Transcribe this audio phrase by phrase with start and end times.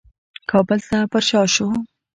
[0.49, 1.67] کابل ته پرشا شو.